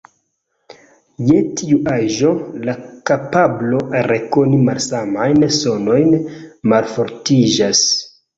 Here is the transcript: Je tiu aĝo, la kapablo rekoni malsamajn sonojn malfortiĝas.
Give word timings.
Je 1.25 1.35
tiu 1.59 1.75
aĝo, 1.95 2.31
la 2.69 2.75
kapablo 3.09 3.83
rekoni 4.13 4.63
malsamajn 4.71 5.47
sonojn 5.59 6.11
malfortiĝas. 6.75 7.85